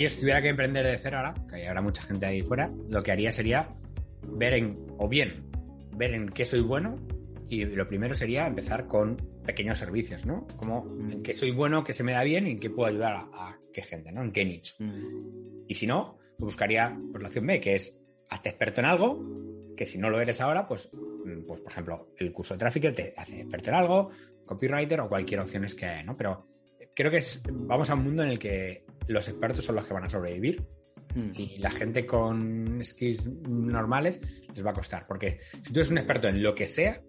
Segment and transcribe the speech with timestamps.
[0.00, 3.02] Y si tuviera que emprender de cero ahora, que habrá mucha gente ahí fuera, lo
[3.02, 3.68] que haría sería
[4.22, 5.50] ver en, o bien,
[5.96, 6.94] ver en qué soy bueno,
[7.48, 10.46] y lo primero sería empezar con pequeños servicios, ¿no?
[10.56, 13.12] Como en qué soy bueno, qué se me da bien y en qué puedo ayudar
[13.12, 14.22] a, a qué gente, ¿no?
[14.22, 14.76] En qué nicho.
[15.66, 17.92] Y si no, pues buscaría pues, la opción B, que es
[18.30, 19.34] hazte experto en algo,
[19.76, 22.86] que si no lo eres ahora, pues, mm, pues por ejemplo, el curso de tráfico
[22.94, 24.12] te hace experto en algo,
[24.46, 26.14] copywriter o cualquier opción es que ¿no?
[26.14, 26.46] Pero
[26.94, 29.94] creo que es, vamos a un mundo en el que los expertos son los que
[29.94, 30.64] van a sobrevivir
[31.34, 34.20] y la gente con skills normales
[34.54, 35.04] les va a costar.
[35.08, 37.00] Porque si tú eres un experto en lo que sea,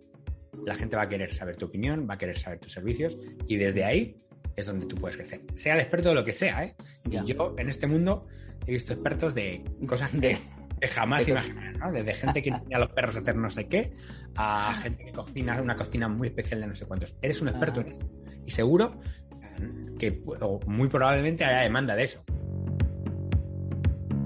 [0.66, 3.58] la gente va a querer saber tu opinión, va a querer saber tus servicios y
[3.58, 4.16] desde ahí
[4.56, 5.42] es donde tú puedes crecer.
[5.56, 6.76] Sea el experto de lo que sea, ¿eh?
[7.10, 8.28] Y yo en este mundo
[8.66, 10.38] he visto expertos de cosas que,
[10.82, 11.92] que jamás de imaginé, ¿no?
[11.92, 13.94] Desde gente que enseña a los perros a hacer no sé qué,
[14.36, 17.16] a gente que cocina una cocina muy especial de no sé cuántos.
[17.22, 17.84] Eres un experto Ah.
[17.86, 18.10] en eso.
[18.46, 19.00] Y seguro
[19.98, 20.22] que
[20.66, 22.24] muy probablemente haya demanda de eso.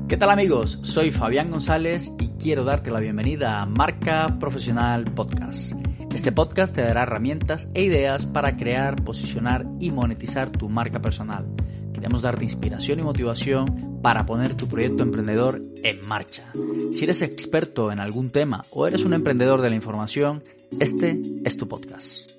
[0.08, 0.80] ¿Qué tal amigos?
[0.84, 5.74] Soy Fabián González y quiero darte la bienvenida a Marca Profesional Podcast.
[6.14, 11.48] Este podcast te dará herramientas e ideas para crear, posicionar y monetizar tu marca personal.
[11.94, 16.52] Queremos darte inspiración y motivación para poner tu proyecto emprendedor en marcha.
[16.92, 20.44] Si eres experto en algún tema o eres un emprendedor de la información,
[20.80, 22.30] este es tu podcast.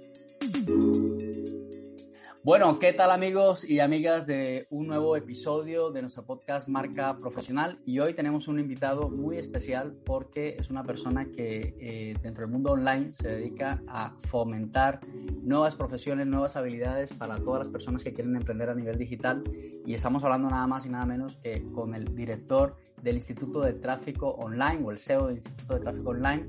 [2.44, 7.78] Bueno, ¿qué tal amigos y amigas de un nuevo episodio de nuestro podcast Marca Profesional?
[7.86, 12.52] Y hoy tenemos un invitado muy especial porque es una persona que eh, dentro del
[12.52, 15.00] mundo online se dedica a fomentar
[15.42, 19.42] nuevas profesiones, nuevas habilidades para todas las personas que quieren emprender a nivel digital.
[19.86, 23.72] Y estamos hablando nada más y nada menos que con el director del Instituto de
[23.72, 26.46] Tráfico Online o el CEO del Instituto de Tráfico Online,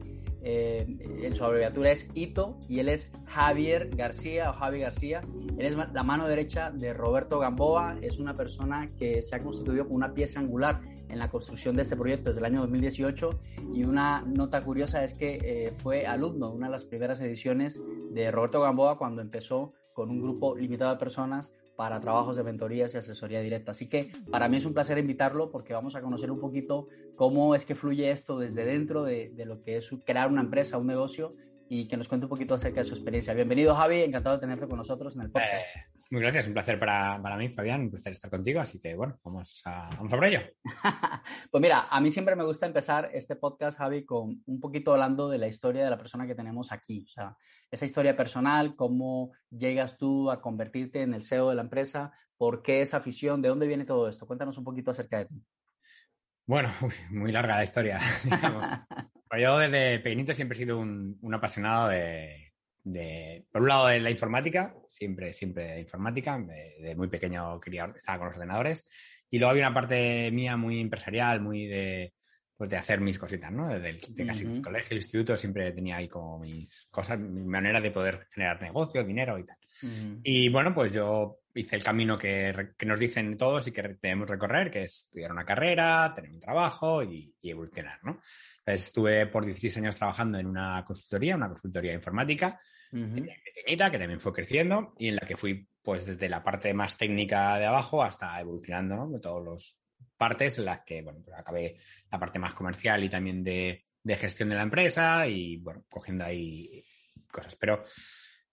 [0.48, 0.86] eh,
[1.24, 5.22] en su abreviatura es ITO y él es Javier García o Javi García.
[5.58, 9.86] Él es la mano derecha de Roberto Gamboa, es una persona que se ha constituido
[9.86, 13.30] como una pieza angular en la construcción de este proyecto desde el año 2018
[13.74, 17.80] y una nota curiosa es que eh, fue alumno de una de las primeras ediciones
[18.12, 22.94] de Roberto Gamboa cuando empezó con un grupo limitado de personas para trabajos de mentorías
[22.94, 23.72] y asesoría directa.
[23.72, 27.56] Así que para mí es un placer invitarlo porque vamos a conocer un poquito cómo
[27.56, 30.88] es que fluye esto desde dentro de, de lo que es crear una empresa, un
[30.88, 31.30] negocio
[31.70, 33.34] y que nos cuente un poquito acerca de su experiencia.
[33.34, 35.76] Bienvenido Javi, encantado de tenerte con nosotros en el podcast.
[35.76, 38.96] Eh, muy gracias, un placer para, para mí, Fabián, un placer estar contigo, así que
[38.96, 40.42] bueno, vamos a, vamos a por ello.
[41.52, 45.30] pues mira, a mí siempre me gusta empezar este podcast, Javi, con un poquito hablando
[45.30, 47.06] de la historia de la persona que tenemos aquí.
[47.08, 47.36] O sea,
[47.76, 52.62] esa historia personal, cómo llegas tú a convertirte en el CEO de la empresa, por
[52.62, 54.26] qué esa afición, de dónde viene todo esto.
[54.26, 55.36] Cuéntanos un poquito acerca de ti.
[56.46, 58.00] Bueno, uy, muy larga la historia.
[59.30, 62.54] Pero yo desde pequeñito siempre he sido un, un apasionado de,
[62.84, 66.38] de, por un lado, de la informática, siempre, siempre de informática.
[66.38, 68.86] De, de muy pequeño quería, estaba con los ordenadores.
[69.30, 72.14] Y luego había una parte mía muy empresarial, muy de,
[72.58, 73.68] pues de hacer mis cositas, ¿no?
[73.68, 74.56] Desde el de casi Ujú.
[74.56, 78.62] el colegio, el instituto, siempre tenía ahí como mis cosas, mi manera de poder generar
[78.62, 79.58] negocio, dinero y tal.
[79.82, 83.98] Mm, Y bueno, pues yo hice el camino que, que nos dicen todos y que
[84.02, 88.22] debemos recorrer, que es estudiar una carrera, tener un trabajo y, y evolucionar, ¿no?
[88.60, 92.60] Entonces, estuve por 16 años trabajando en una consultoría, una consultoría informática,
[92.92, 93.26] ujú.
[93.44, 96.98] pequeñita, que también fue creciendo y en la que fui pues desde la parte más
[96.98, 99.10] técnica de abajo hasta evolucionando, ¿no?
[99.10, 99.78] De todas las
[100.18, 101.78] partes en las que, bueno, pues acabé
[102.12, 106.26] la parte más comercial y también de, de gestión de la empresa y, bueno, cogiendo
[106.26, 106.84] ahí
[107.32, 107.56] cosas.
[107.56, 107.84] Pero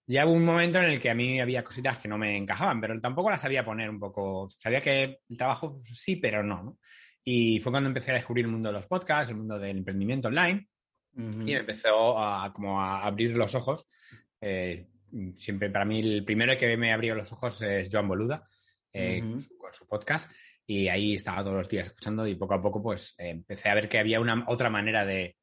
[0.06, 2.80] ya hubo un momento en el que a mí había cositas que no me encajaban,
[2.80, 4.48] pero tampoco las sabía poner un poco.
[4.50, 6.78] Sabía que el trabajo sí, pero no, ¿no?
[7.24, 10.28] Y fue cuando empecé a descubrir el mundo de los podcasts, el mundo del emprendimiento
[10.28, 10.68] online
[11.46, 13.86] y empezó a, como a abrir los ojos.
[14.40, 14.88] Eh,
[15.34, 18.48] siempre para mí el primero que me abrió los ojos es Joan Boluda
[18.92, 19.32] eh, Ujú.
[19.32, 20.30] con, su, con su podcast
[20.66, 23.74] y ahí estaba todos los días escuchando y poco a poco pues eh, empecé a
[23.74, 25.36] ver que había una otra manera de,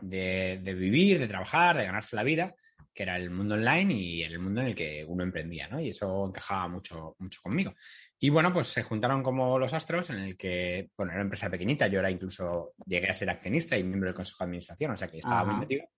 [0.00, 2.54] de, de vivir, de trabajar, de ganarse la vida
[2.94, 5.80] que era el mundo online y el mundo en el que uno emprendía, ¿no?
[5.80, 7.74] Y eso encajaba mucho, mucho conmigo.
[8.20, 11.50] Y bueno, pues se juntaron como los astros en el que, bueno, era una empresa
[11.50, 14.96] pequeñita, yo era incluso, llegué a ser accionista y miembro del consejo de administración, o
[14.96, 15.50] sea que estaba Ajá.
[15.50, 15.88] muy metido.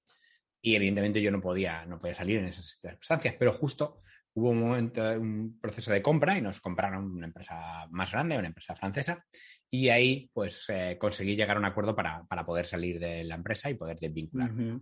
[0.62, 4.00] Y evidentemente yo no podía, no podía salir en esas circunstancias, pero justo
[4.36, 8.48] hubo un momento, un proceso de compra y nos compraron una empresa más grande, una
[8.48, 9.24] empresa francesa,
[9.70, 13.70] y ahí pues eh, conseguí llegar a un acuerdo para, poder salir de la empresa
[13.70, 14.80] y poder desvincularme.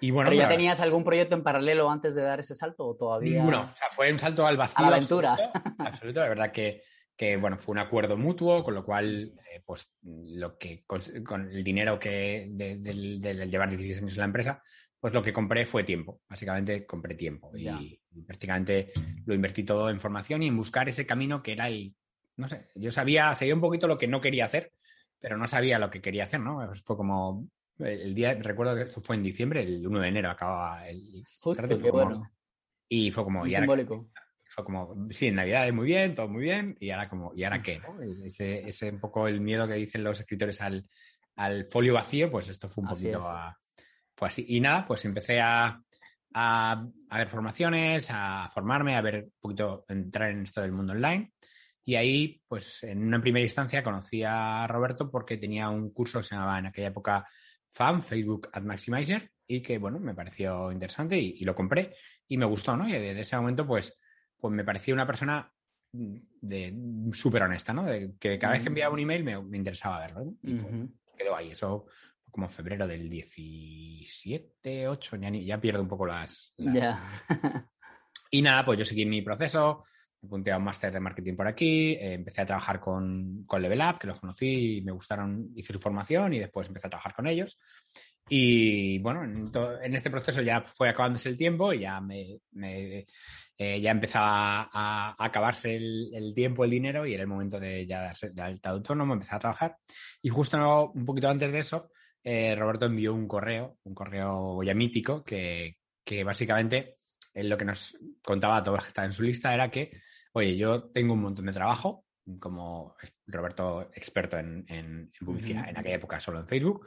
[0.00, 2.96] y, bueno, ¿Pero ya tenías algún proyecto en paralelo antes de dar ese salto o
[2.96, 3.38] todavía?
[3.38, 4.86] Ninguno, o sea, fue un salto al vacío.
[4.86, 5.32] A la aventura.
[5.32, 6.82] Absoluto, absoluto, la verdad que
[7.16, 11.62] que bueno, fue un acuerdo mutuo, con lo cual, eh, pues lo que con, el
[11.62, 14.62] dinero que del, llevar 16 años en la empresa,
[15.04, 16.22] pues lo que compré fue tiempo.
[16.30, 18.90] Básicamente compré tiempo y, prácticamente
[19.26, 21.94] lo invertí todo en formación y en buscar ese camino que era el,
[22.38, 24.72] no sé, yo sabía, sabía un poquito lo que no quería hacer,
[25.20, 26.64] pero no sabía lo que quería hacer, ¿no?
[26.66, 27.46] Pues fue como
[27.80, 31.22] el día, recuerdo que eso fue en diciembre, el 1 de enero acababa el...
[31.38, 32.32] Justo, qué bueno.
[32.88, 33.46] Y fue como...
[33.46, 34.08] Y simbólico
[34.46, 37.44] fue como, sí, en Navidad es muy bien, todo muy bien, y ahora como, ¿y
[37.44, 37.82] ahora qué?
[38.24, 40.88] Ese, ese un poco el miedo que dicen los escritores al,
[41.36, 43.58] al folio vacío, pues esto fue un poquito a,
[44.24, 44.44] fue así.
[44.48, 45.80] Y nada, pues empecé a,
[46.34, 50.92] a, a, ver formaciones, a formarme, a ver un poquito, entrar en esto del mundo
[50.92, 51.32] online.
[51.84, 56.24] Y ahí, pues en una primera instancia conocí a Roberto porque tenía un curso que
[56.24, 57.26] se llamaba en aquella época
[57.72, 61.94] FAM, Facebook Ad Maximizer, y que, bueno, me pareció interesante y, y lo compré
[62.26, 62.88] y me gustó, ¿no?
[62.88, 63.98] Y desde ese momento, pues
[64.44, 65.50] pues me parecía una persona
[65.90, 66.74] de
[67.14, 67.86] súper honesta, ¿no?
[68.20, 70.34] que cada vez que enviaba un email me, interesaba verlo.
[70.42, 71.52] Y pues, quedó ahí.
[71.52, 71.86] Eso
[72.34, 76.52] como febrero del 17, 8, ya, pierdo un poco las.
[78.30, 79.84] y nada, pues yo seguí mi proceso,
[80.20, 83.62] me apunté a un máster de marketing por aquí, eh, empecé a trabajar con, con
[83.62, 86.90] Level Up, que los conocí y me gustaron, hice su formación y después empecé a
[86.90, 87.56] trabajar con ellos.
[88.28, 92.40] Y bueno, en, este proceso ya fue acabándose el tiempo y ya me,
[93.56, 98.00] eh, ya empezaba a, acabarse el, tiempo, el dinero y era el momento de ya
[98.00, 99.76] darse de alta autónomo, empezar a trabajar.
[100.20, 101.90] Y justo un poquito antes de eso,
[102.24, 106.98] eh, Roberto envió un correo, un correo ya mítico, que, que básicamente
[107.34, 110.00] lo que nos contaba a todos los que estaban en su lista era que,
[110.32, 112.06] oye, yo tengo un montón de trabajo,
[112.38, 116.86] como Roberto experto en, en, publicidad, en aquella época solo en Facebook,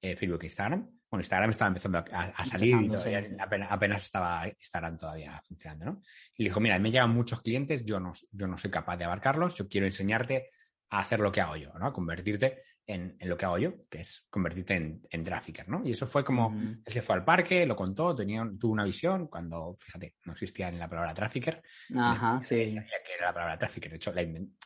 [0.00, 0.80] eh, Facebook e Instagram.
[1.10, 6.02] Bueno, Instagram estaba empezando a, salir y apenas, estaba Instagram todavía funcionando, ¿no?
[6.36, 9.04] Y le dijo, mira, me llegan muchos clientes, yo no, yo no soy capaz de
[9.04, 10.50] abarcarlos, yo quiero enseñarte
[10.90, 11.86] a hacer lo que hago yo, ¿no?
[11.86, 15.82] A convertirte en, lo que hago yo, que es convertirte en, en trafficker, ¿no?
[15.84, 19.28] Y eso fue como, él se fue al parque, lo contó, tenía, tuvo una visión
[19.28, 21.62] cuando, fíjate, no existía ni la palabra trafficker.
[21.94, 22.56] Ajá, sí.
[22.56, 24.12] que era la palabra trafficker, de hecho,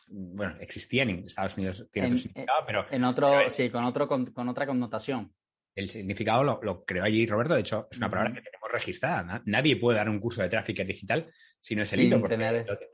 [0.08, 2.86] bueno, existía en Estados Unidos, tiene otro significado, pero...
[2.92, 5.32] En otro, sí, con, otro, con, otra connotación.
[5.74, 9.42] El significado lo, creó allí Roberto, de hecho, es una palabra que tenemos registrada.
[9.46, 11.26] Nadie puede dar un curso de trafficker digital
[11.58, 12.36] si no es el hito, porque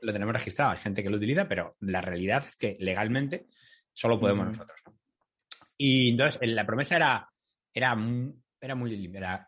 [0.01, 0.71] lo, tenemos registrado.
[0.71, 3.47] Hay gente que lo utiliza, pero la realidad es que legalmente
[3.93, 4.81] solo podemos nosotros.
[5.81, 7.29] Y entonces la promesa era,
[7.73, 7.97] era,
[8.59, 9.47] era muy era,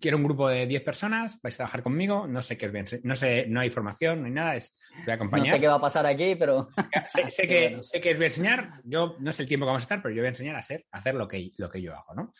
[0.00, 2.86] quiero un grupo de 10 personas, vais a trabajar conmigo, no sé qué es bien,
[3.02, 4.74] no sé, no hay formación, no hay nada, es
[5.04, 5.46] voy a acompañar.
[5.46, 6.70] No sé qué va a pasar aquí, pero...
[7.28, 9.82] sé, que, sé que os voy a enseñar, yo no sé el tiempo que vamos
[9.82, 11.82] a estar, pero yo voy a enseñar a hacer, a hacer lo, que, lo que
[11.82, 12.32] yo hago, ¿no?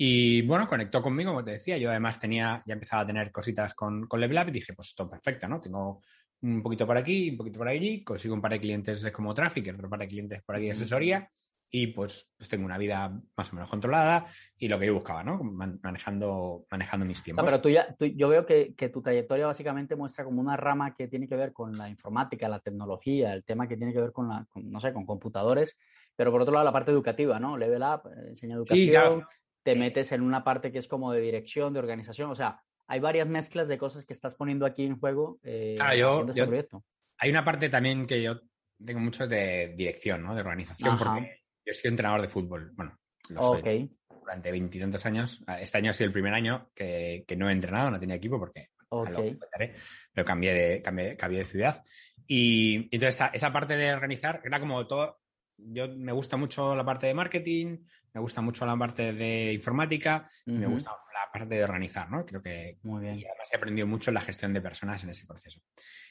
[0.00, 3.74] Y bueno, conectó conmigo, como te decía, yo además tenía, ya empezaba a tener cositas
[3.74, 5.60] con, con Level Up y dije, pues esto perfecto, ¿no?
[5.60, 6.00] Tengo
[6.42, 9.74] un poquito por aquí, un poquito por allí, consigo un par de clientes como Traffic,
[9.74, 11.28] otro par de clientes por aquí de asesoría
[11.70, 14.26] y pues, pues, tengo una vida más o menos controlada
[14.56, 15.38] y lo que yo buscaba, ¿no?
[15.42, 17.44] manejando, manejando mis tiempos.
[17.44, 21.08] pero tú ya, yo veo que, que, tu trayectoria básicamente muestra como una rama que
[21.08, 24.28] tiene que ver con la informática, la tecnología, el tema que tiene que ver con,
[24.28, 25.76] la, no sé, con computadores,
[26.16, 27.58] pero por otro lado la parte educativa, ¿no?
[27.58, 29.26] Level Up, eh, enseña educación,
[29.62, 33.00] te metes en una parte que es como de dirección, de organización, o sea, hay
[33.00, 35.38] varias mezclas de cosas que estás poniendo aquí en juego.
[35.42, 36.82] Eh, claro, yo, proyecto.
[37.18, 38.40] Hay una parte también que yo
[38.82, 40.34] tengo mucho de dirección, ¿no?
[40.34, 42.72] De organización, porque yo soy entrenador de fútbol.
[42.74, 42.98] Bueno,
[43.28, 45.44] durante veintitantos años.
[45.60, 48.70] Este año ha sido el primer año que, no he entrenado, no tenía equipo porque
[48.90, 51.84] pero cambié de, cambié, de ciudad.
[52.26, 55.20] Y, entonces esa parte de organizar era como todo.
[55.58, 57.78] Yo me gusta mucho la parte de marketing,
[58.14, 62.24] me gusta mucho la parte de informática, me gusta la parte de organizar, ¿no?
[62.24, 63.18] Creo que Muy bien.
[63.18, 65.60] Y además he aprendido mucho la gestión de personas en ese proceso.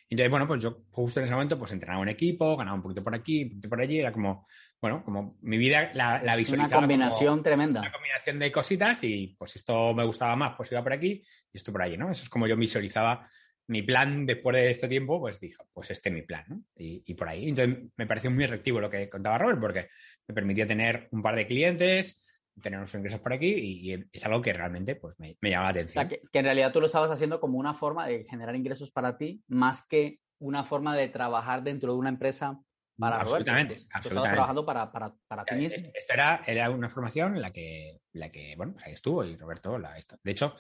[0.09, 3.03] Entonces, bueno, pues yo justo en ese momento pues entrenaba un equipo, ganaba un poquito
[3.03, 4.47] por aquí, un poquito por allí, era como,
[4.81, 6.79] bueno, como mi vida la, la visualizaba.
[6.79, 7.81] Una combinación tremenda.
[7.81, 11.57] Una combinación de cositas y pues esto me gustaba más, pues iba por aquí y
[11.57, 12.11] esto por allí, ¿no?
[12.11, 13.27] Eso es como yo visualizaba
[13.67, 16.63] mi plan después de este tiempo, pues dije, pues este es mi plan, ¿no?
[16.75, 17.49] Y, y por ahí.
[17.49, 19.89] Entonces me pareció muy efectivo lo que contaba Robert porque
[20.27, 22.21] me permitía tener un par de clientes,
[22.61, 26.07] tener unos ingresos por aquí y, es algo que realmente pues, me, llama la atención.
[26.07, 29.43] que, en realidad tú lo estabas haciendo como una forma de generar ingresos para ti,
[29.47, 32.59] más que una forma de trabajar dentro de una empresa
[32.97, 33.89] para absolutamente, Roberto.
[33.93, 34.07] absolutamente.
[34.07, 35.91] estabas trabajando para, para, para ti mismo.
[35.93, 39.35] Esto era, era una formación en la que, la que bueno, pues ahí estuvo y
[39.35, 40.55] Roberto, la, de hecho,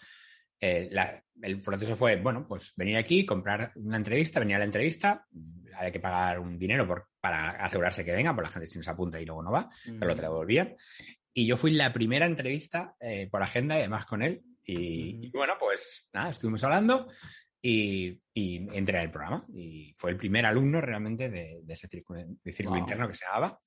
[0.59, 0.89] eh,
[1.41, 5.25] el proceso fue, bueno, pues venir aquí, comprar una entrevista, venir a la entrevista,
[5.75, 8.83] había que pagar un dinero por, para asegurarse que venga, por la gente si no
[8.83, 10.75] se apunta y luego no va, pero lo te devolvían.
[11.33, 14.41] Y yo fui la primera entrevista eh, por agenda y además con él.
[14.63, 17.07] Y, bueno, pues nada, estuvimos hablando
[17.61, 19.45] y, entré en el programa.
[19.53, 22.21] Y fue el primer alumno realmente de, ese círculo,
[22.77, 23.59] interno que se daba.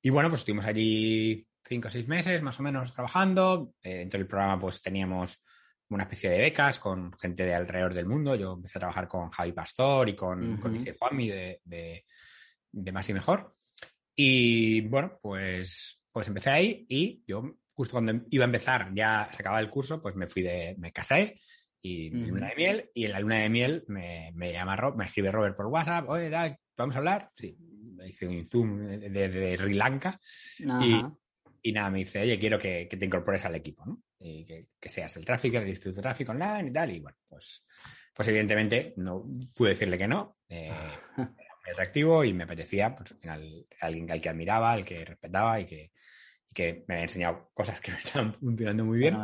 [0.00, 3.74] Y bueno, pues estuvimos allí cinco o seis meses más o menos trabajando.
[3.82, 5.44] Eh, dentro del programa pues teníamos
[5.88, 8.34] una especie de becas con gente de alrededor del mundo.
[8.34, 12.04] Yo empecé a trabajar con Javi Pastor y con, uh Juanmi de, de,
[12.72, 13.54] de, Más y Mejor.
[14.14, 19.40] Y bueno, pues, pues empecé ahí y yo justo cuando iba a empezar, ya se
[19.40, 21.40] acababa el curso, pues me fui de, me casé
[21.82, 25.32] y luna de miel y en la luna de miel me, me llama me escribe
[25.32, 26.30] Robert por WhatsApp, oye,
[26.76, 27.30] ¿vamos a hablar?
[27.34, 27.56] Sí,
[27.96, 30.18] me hice un Zoom desde Sri Lanka
[30.58, 31.02] y,
[31.62, 34.00] y, nada, me dice, oye, quiero que, que te incorpores al equipo, ¿no?
[34.22, 36.90] y que, seas el tráfico, el distrito de tráfico online y tal.
[36.90, 37.64] Y bueno, pues,
[38.14, 39.24] pues evidentemente no
[39.54, 40.32] pude decirle que no.
[40.48, 40.66] Eh,
[41.16, 45.04] era muy atractivo y me apetecía, pues al final, alguien al que admiraba, al que
[45.04, 45.92] respetaba y que,
[46.52, 49.16] que me había enseñado cosas que me estaban funcionando muy bien.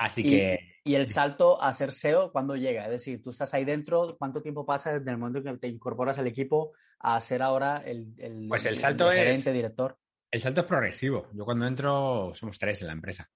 [0.00, 0.80] Así que.
[0.82, 2.86] ¿Y el salto a ser SEO cuándo llega?
[2.86, 5.68] Es decir, tú estás ahí dentro, ¿cuánto tiempo pasa desde el momento en que te
[5.68, 9.98] incorporas al equipo a ser ahora el, el, pues el salto gerente, director?
[10.30, 11.28] El salto es progresivo.
[11.34, 13.30] Yo cuando entro somos tres en la empresa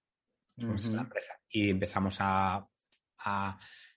[0.57, 1.39] la empresa.
[1.49, 2.67] Y empezamos a...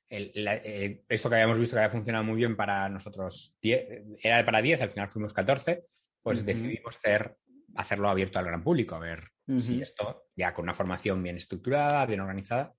[0.09, 4.81] Eh, esto que habíamos visto que había funcionado muy bien para nosotros, era para 10,
[4.81, 5.85] al final fuimos 14,
[6.21, 7.37] pues decidimos hacer,
[7.75, 12.05] hacerlo abierto al gran público, a ver si esto, ya con una formación bien estructurada,
[12.05, 12.73] bien organizada,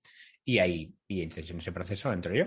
[0.45, 2.47] y ahí, y en ese proceso entro yo.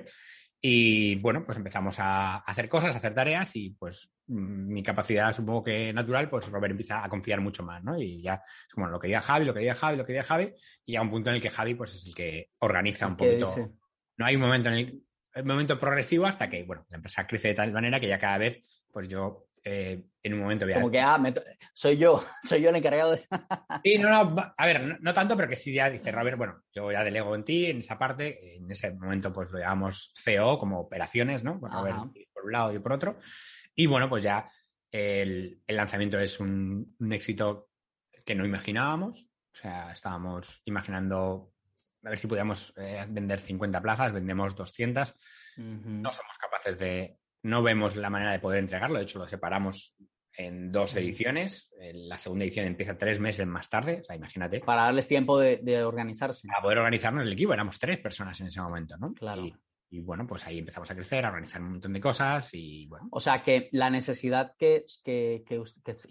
[0.63, 5.33] Y bueno, pues empezamos a hacer cosas, a hacer tareas y pues mm, mi capacidad,
[5.33, 7.99] supongo que natural, pues Robert empieza a confiar mucho más, ¿no?
[7.99, 10.23] Y ya es como lo que diga Javi, lo que diga Javi, lo que diga
[10.23, 10.53] Javi,
[10.85, 13.73] y a un punto en el que Javi pues es el que organiza un poquito.
[14.17, 17.49] No hay un momento en el, el momento progresivo hasta que, bueno, la empresa crece
[17.49, 20.99] de tal manera que ya cada vez pues yo eh, en un momento Como que,
[20.99, 21.21] ah,
[21.73, 23.27] soy yo, soy yo el encargado de eso.
[23.83, 26.91] Sí, no, no, a ver, no, tanto, pero que sí ya dice Robert, bueno, yo
[26.91, 30.79] ya delego en ti, en esa parte, en ese momento pues lo llamamos CEO, como
[30.79, 31.59] operaciones, ¿no?
[31.59, 33.17] Por, por un lado y por otro.
[33.75, 34.47] Y bueno, pues ya
[34.91, 37.69] el, lanzamiento es un, éxito
[38.25, 41.53] que no imaginábamos, o sea, estábamos imaginando
[42.03, 45.15] a ver si podíamos eh, vender 50 plazas, vendemos 200.
[45.57, 49.95] No somos capaces de, no vemos la manera de poder entregarlo, de hecho lo separamos
[50.37, 51.71] en dos ediciones.
[51.93, 54.59] La segunda edición empieza tres meses más tarde, o sea, imagínate.
[54.61, 56.47] Para darles tiempo de, organizarse.
[56.47, 59.13] Para poder organizarnos el equipo, éramos tres personas en ese momento, ¿no?
[59.13, 59.43] Claro.
[59.89, 63.09] Y, bueno, pues ahí empezamos a crecer, a organizar un montón de cosas y bueno.
[63.11, 65.43] O sea, que la necesidad que, que,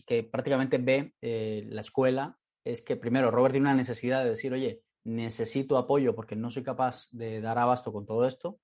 [0.06, 4.52] que, prácticamente ve eh, la escuela es que primero Robert tiene una necesidad de decir,
[4.52, 8.60] oye, necesito apoyo porque no soy capaz de dar abasto con todo esto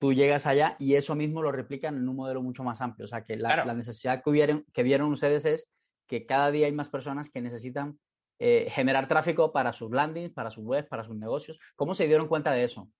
[0.00, 3.04] tú llegas allá y eso mismo lo replican en un modelo mucho más amplio.
[3.04, 5.68] O sea, que la, necesidad que, hubieron, que vieron ustedes es
[6.08, 8.00] que cada día hay más personas que necesitan
[8.38, 11.58] eh, generar tráfico para sus landings, para sus webs, para sus negocios.
[11.76, 12.90] ¿Cómo se dieron cuenta de eso?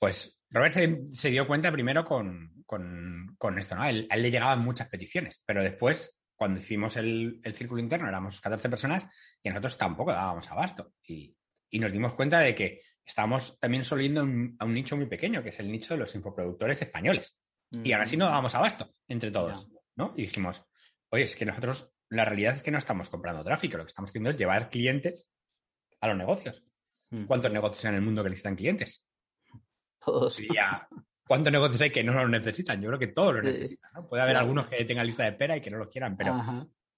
[0.00, 0.72] Pues Robert
[1.10, 2.66] se, dio cuenta primero con,
[3.56, 3.82] esto, ¿no?
[3.82, 8.40] A él, le llegaban muchas peticiones, pero después, cuando hicimos el, el, círculo interno, éramos
[8.40, 9.06] 14 personas
[9.40, 10.92] y nosotros tampoco dábamos abasto.
[11.06, 11.34] Y,
[11.70, 15.50] y nos dimos cuenta de que estábamos también soliendo a un nicho muy pequeño, que
[15.50, 17.36] es el nicho de los infoproductores españoles.
[17.82, 20.14] Y ahora sí no damos abasto entre todos, ¿no?
[20.16, 20.64] Y dijimos,
[21.10, 24.10] oye, es que nosotros, la realidad es que no estamos comprando tráfico, lo que estamos
[24.10, 25.32] haciendo es llevar clientes
[26.00, 26.62] a los negocios.
[27.10, 27.24] Mm.
[27.24, 29.04] ¿Cuántos negocios hay en el mundo que necesitan clientes?
[30.04, 30.38] Todos.
[31.26, 32.80] ¿Cuántos negocios hay que no los necesitan?
[32.80, 34.06] Yo creo que todos los necesitan, ¿no?
[34.06, 36.40] Puede haber algunos que tengan lista de espera y que no los quieran, pero...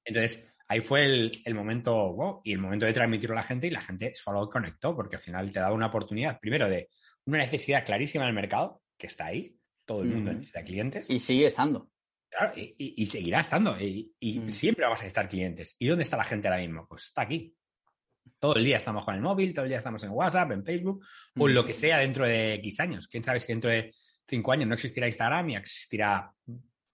[0.04, 3.80] Entonces, ahí fue el, momento y el momento de transmitirlo a la gente y la
[3.80, 6.88] gente solo conectó porque al final te daba una oportunidad, primero, de
[7.24, 11.08] una necesidad clarísima en el mercado, que está ahí, todo el mundo necesita clientes.
[11.10, 11.90] Y sigue estando.
[12.28, 13.76] Claro, y, seguirá estando.
[13.80, 14.50] Y, mm.
[14.50, 15.76] siempre vamos a estar clientes.
[15.78, 16.86] ¿Y dónde está la gente ahora mismo?
[16.88, 17.54] Pues está aquí.
[18.38, 21.04] Todo el día estamos con el móvil, todo el día estamos en WhatsApp, en Facebook,
[21.38, 21.76] o en lo que mm.
[21.76, 23.08] sea dentro de X años.
[23.08, 23.92] ¿Quién sabe si dentro de
[24.26, 26.32] cinco años no existirá Instagram y existirá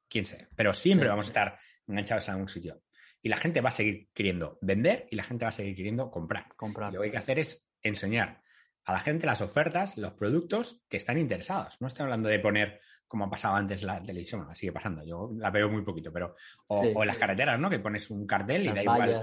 [0.08, 0.46] quién sea?
[0.54, 2.82] Pero siempre vamos a estar enganchados en algún sitio.
[3.22, 6.10] Y la gente va a seguir queriendo vender y la gente va a seguir queriendo
[6.10, 6.48] comprar.
[6.56, 6.92] comprar.
[6.92, 8.42] lo que hay que hacer es enseñar
[8.84, 11.76] a la gente las ofertas, los productos que están interesados.
[11.80, 15.50] No estoy hablando de poner, como ha pasado antes la televisión, sigue pasando, yo la
[15.50, 16.34] veo muy poquito, pero
[16.66, 17.70] o, en las carreteras, ¿no?
[17.70, 19.22] Que pones un cartel y da igual,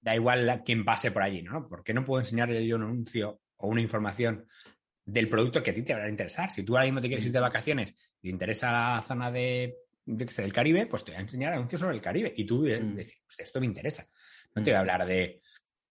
[0.00, 1.68] da igual quien pase por allí, ¿no?
[1.68, 4.46] ¿Por qué no puedo enseñarle yo un anuncio o una información
[5.04, 6.50] del producto que a ti te va a interesar?
[6.50, 9.76] Si tú ahora mismo te quieres ir de vacaciones y te interesa la zona de
[10.16, 12.32] de que del Caribe, pues te voy a enseñar anuncios sobre el Caribe.
[12.36, 12.94] Y tú mm.
[12.94, 14.06] decir, esto me interesa.
[14.54, 14.80] No te voy a mm.
[14.80, 15.40] hablar de,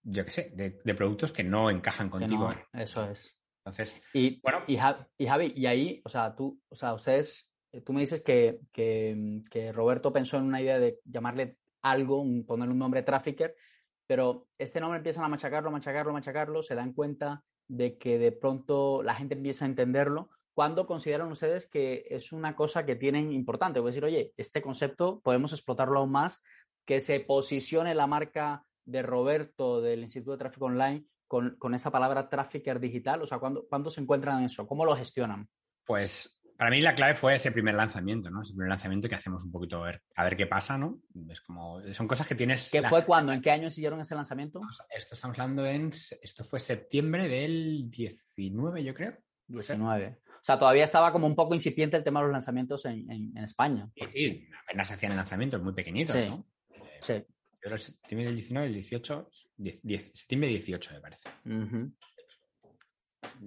[0.03, 2.49] yo qué sé, de, productos que no encajan contigo.
[2.73, 3.35] eso es.
[3.65, 4.63] Entonces, y, bueno.
[4.67, 8.59] Y, Javi, y ahí, o sea, tú, o sea, ustedes, eh, tú me dices que,
[8.71, 13.55] que, que Roberto pensó en una idea de llamarle algo, ponerle un nombre trafficker,
[14.07, 19.03] pero este nombre empiezan a machacarlo, machacarlo, machacarlo, se dan cuenta de que de pronto
[19.03, 20.29] la gente empieza a entenderlo.
[20.59, 23.79] ¿Cuándo consideran ustedes que es una cosa que tienen importante?
[23.79, 26.41] Voy a decir, oye, este concepto podemos explotarlo aún más,
[26.85, 31.91] que se posicione la marca de Roberto del Instituto de Tráfico Online con, con esa
[31.91, 33.21] palabra trafficker digital?
[33.21, 34.67] O sea, ¿cuándo, ¿cuándo se encuentran en eso?
[34.67, 35.47] ¿Cómo lo gestionan?
[35.85, 38.41] Pues para mí la clave fue ese primer lanzamiento, ¿no?
[38.41, 40.99] Ese primer lanzamiento que hacemos un poquito a ver, a ver qué pasa, ¿no?
[41.29, 42.69] Es como, son cosas que tienes...
[42.69, 43.31] ¿Qué fue cuándo?
[43.31, 44.59] ¿En qué año hicieron ese lanzamiento?
[44.89, 45.87] Esto estamos hablando en...
[45.87, 49.13] Esto fue septiembre del 19, yo creo.
[49.47, 50.19] 19.
[50.49, 53.37] O sea, todavía estaba como un poco incipiente el tema de los lanzamientos en, en,
[53.37, 53.87] España.
[53.95, 56.43] Sí, sí, apenas hacían lanzamientos muy pequeñitos, ¿no?
[57.01, 57.23] Sí.
[57.61, 61.29] Pero septiembre del 19, el 18, 10, septiembre 18 me parece.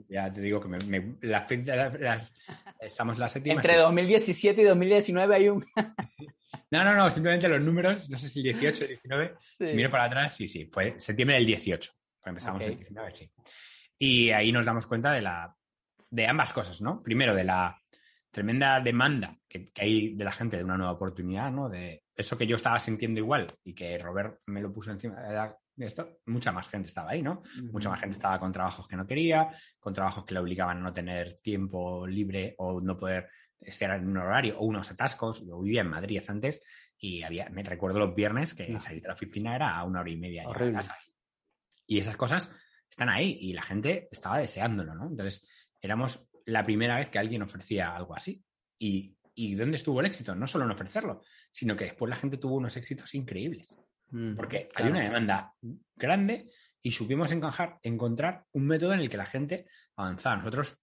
[0.08, 1.44] Ya te digo que me, la,
[1.98, 2.32] las,
[2.78, 3.56] estamos la séptima.
[3.56, 5.66] Entre 2017 y 2019 hay un.
[6.70, 9.34] no, no, no, simplemente los números, no sé si el 18 o el 19.
[9.66, 11.92] Si miro para atrás, sí, sí, fue septiembre del 18.
[12.26, 13.28] Empezamos el 19, sí.
[13.98, 15.56] Y ahí nos damos cuenta de, la,
[16.12, 17.02] de ambas cosas, ¿no?
[17.02, 17.80] Primero, de la
[18.30, 21.70] tremenda demanda que, hay de la gente de una nueva oportunidad, ¿no?
[21.70, 25.16] De eso que yo estaba sintiendo igual y que Robert me lo puso encima,
[25.78, 27.42] esto, mucha más gente estaba ahí, ¿no?
[27.72, 29.48] Mucha más gente estaba con trabajos que no quería,
[29.80, 34.06] con trabajos que le obligaban a no tener tiempo libre o no poder estar en
[34.06, 35.46] un horario o unos atascos.
[35.46, 36.60] Yo vivía en Madrid antes
[36.98, 40.10] y había, me recuerdo los viernes que salir de la oficina era a una hora
[40.10, 40.98] y media de casa.
[41.86, 42.50] Y esas cosas
[42.88, 45.06] están ahí y la gente estaba deseándolo, ¿no?
[45.06, 45.48] Entonces,
[45.82, 48.42] éramos la primera vez que alguien ofrecía algo así.
[48.78, 50.34] Y, ¿Y dónde estuvo el éxito?
[50.34, 53.74] No solo en ofrecerlo, sino que después la gente tuvo unos éxitos increíbles.
[54.36, 55.54] Porque hay una demanda
[55.96, 56.50] grande
[56.82, 60.36] y supimos encajar, encontrar un método en el que la gente avanzaba.
[60.36, 60.78] Nosotros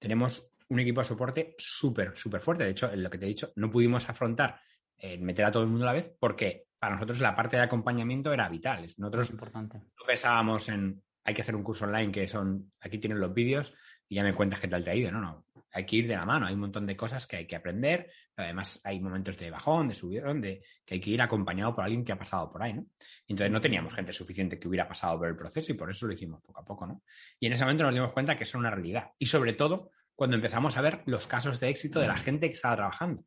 [0.00, 2.64] tenemos un equipo de soporte súper, súper fuerte.
[2.64, 4.60] De hecho, en lo que te he dicho, no pudimos afrontar
[4.98, 7.62] eh, meter a todo el mundo a la vez porque para nosotros la parte de
[7.62, 8.88] acompañamiento era vital.
[8.96, 9.80] Nosotros importante.
[10.04, 13.74] pensábamos en hay que hacer un curso online que son, aquí tienen los vídeos
[14.12, 15.10] y ya me cuentas qué tal te ha ido.
[15.10, 17.46] No, no hay que ir de la mano, hay un montón de cosas que hay
[17.46, 21.74] que aprender, además hay momentos de bajón, de subidón, de que hay que ir acompañado
[21.74, 22.84] por alguien que ha pasado por ahí, ¿no?
[23.26, 26.12] Entonces no teníamos gente suficiente que hubiera pasado por el proceso y por eso lo
[26.12, 27.02] hicimos poco a poco, ¿no?
[27.40, 29.12] Y en ese momento nos dimos cuenta que es una realidad.
[29.18, 32.52] Y sobre todo cuando empezamos a ver los casos de éxito de la gente que
[32.52, 33.24] estaba trabajando.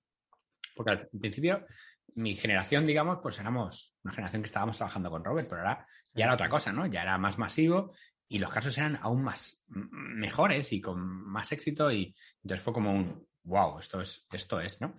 [0.75, 1.65] Porque al principio
[2.13, 6.25] mi generación, digamos, pues éramos una generación que estábamos trabajando con Robert, pero ahora ya
[6.25, 6.85] era otra cosa, ¿no?
[6.85, 7.93] Ya era más masivo
[8.27, 12.91] y los casos eran aún más mejores y con más éxito y entonces fue como
[12.91, 14.95] un wow, esto es, esto es, ¿no?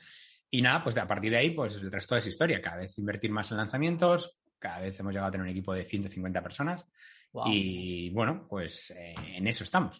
[0.50, 2.62] Y nada, pues a partir de ahí, pues el resto es historia.
[2.62, 5.84] Cada vez invertir más en lanzamientos, cada vez hemos llegado a tener un equipo de
[5.84, 6.84] 150 personas
[7.46, 9.98] y bueno, pues eh, en eso estamos.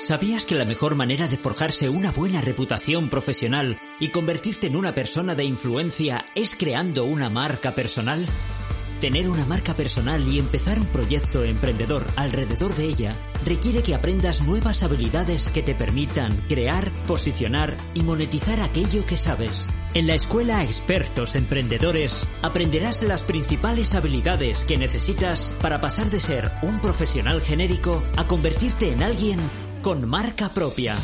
[0.00, 4.94] ¿Sabías que la mejor manera de forjarse una buena reputación profesional y convertirte en una
[4.94, 8.26] persona de influencia es creando una marca personal?
[9.00, 14.42] Tener una marca personal y empezar un proyecto emprendedor alrededor de ella requiere que aprendas
[14.42, 19.68] nuevas habilidades que te permitan crear, posicionar y monetizar aquello que sabes.
[19.92, 26.50] En la escuela Expertos Emprendedores aprenderás las principales habilidades que necesitas para pasar de ser
[26.62, 29.38] un profesional genérico a convertirte en alguien
[29.82, 30.96] con marca propia.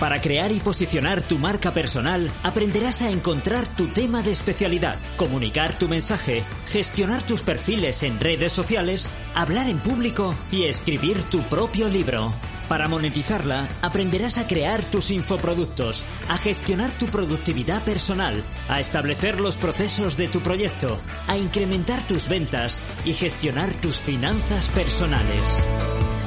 [0.00, 5.78] Para crear y posicionar tu marca personal, aprenderás a encontrar tu tema de especialidad, comunicar
[5.78, 11.90] tu mensaje, gestionar tus perfiles en redes sociales, hablar en público y escribir tu propio
[11.90, 12.32] libro.
[12.66, 19.58] Para monetizarla, aprenderás a crear tus infoproductos, a gestionar tu productividad personal, a establecer los
[19.58, 25.62] procesos de tu proyecto, a incrementar tus ventas y gestionar tus finanzas personales.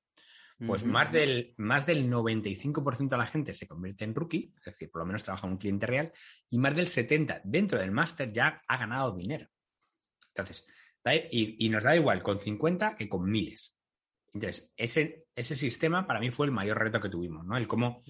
[0.58, 4.90] Pues más, del, más del 95% de la gente se convierte en rookie, es decir,
[4.90, 6.14] por lo menos trabaja en un cliente real,
[6.50, 9.50] y más del 70% dentro del máster ya ha ganado dinero.
[10.34, 10.66] Entonces,
[11.32, 13.78] y, nos da igual con 50 que con miles.
[14.36, 17.56] Entonces, ese, ese sistema para mí fue el mayor reto que tuvimos, ¿no?
[17.56, 18.04] El cómo,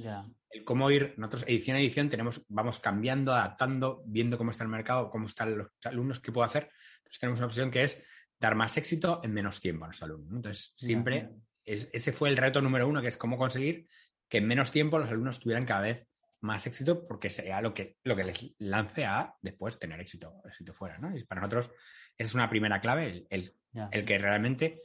[0.49, 4.71] el cómo ir, nosotros edición a edición tenemos, vamos cambiando, adaptando, viendo cómo está el
[4.71, 6.71] mercado, cómo están los alumnos, qué puedo hacer.
[6.97, 8.03] Entonces tenemos una opción que es
[8.39, 10.35] dar más éxito en menos tiempo a los alumnos.
[10.35, 11.29] Entonces, siempre
[11.63, 13.88] ese fue el reto número uno, que es cómo conseguir
[14.27, 16.07] que en menos tiempo los alumnos tuvieran cada vez
[16.41, 20.73] más éxito, porque sería lo que, lo que les lance a después tener éxito, éxito
[20.73, 21.15] fuera, ¿no?
[21.15, 21.71] Y para nosotros
[22.17, 23.53] esa es una primera clave, el,
[24.05, 24.81] que realmente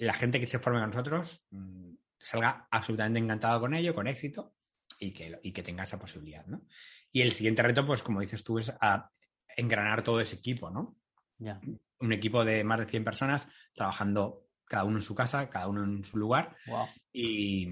[0.00, 4.54] la gente que se forme con nosotros mm, salga absolutamente encantado con ello, con éxito,
[4.98, 6.62] y que, y que tenga esa posibilidad, ¿no?
[7.12, 9.10] Y el siguiente reto, pues como dices tú, es a
[9.56, 10.96] engranar todo ese equipo, ¿no?
[11.98, 15.84] Un equipo de más de 100 personas trabajando cada uno en su casa, cada uno
[15.84, 16.56] en su lugar.
[17.12, 17.68] Y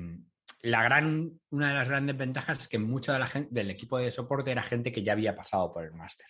[0.60, 3.98] la gran, una de las grandes ventajas es que mucho de la gente, del equipo
[3.98, 6.26] de soporte era gente que ya había pasado por el máster.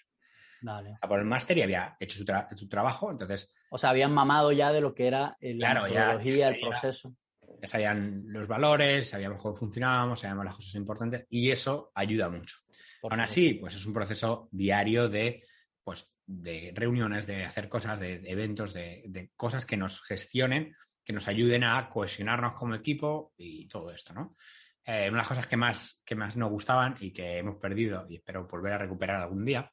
[0.61, 0.99] Vale.
[1.07, 3.53] Por el máster y había hecho su, trabajo, entonces...
[3.71, 7.15] O sea, habían mamado ya de lo que era la metodología, el proceso.
[7.61, 12.59] Ya sabían los valores, sabíamos cómo funcionábamos, sabíamos las cosas importantes y eso ayuda mucho.
[13.03, 15.43] Aún así, pues es un proceso diario de
[15.83, 21.27] pues de reuniones, de hacer cosas, de, eventos, de, cosas que nos gestionen, que nos
[21.29, 24.37] ayuden a cohesionarnos como equipo y todo esto, ¿no?
[24.85, 28.07] Eh, una de las cosas que más, que más nos gustaban y que hemos perdido
[28.09, 29.73] y espero volver a recuperar algún día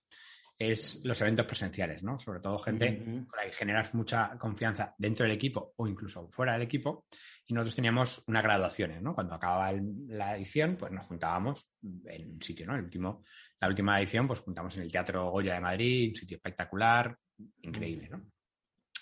[0.57, 2.17] es los eventos presenciales, ¿no?
[2.17, 6.53] Sobre todo gente con la que generas mucha confianza dentro del equipo o incluso fuera
[6.53, 7.05] del equipo.
[7.47, 9.13] Y nosotros teníamos unas graduaciones, ¿no?
[9.13, 9.73] Cuando acababa
[10.07, 12.75] la edición, pues nos juntábamos en un sitio, ¿no?
[12.75, 13.23] El último,
[13.59, 17.15] la última edición, pues juntamos en el Teatro Goya de Madrid, un sitio espectacular,
[17.61, 18.25] increíble, ¿no?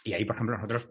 [0.04, 0.90] Y ahí, por ejemplo, nosotros,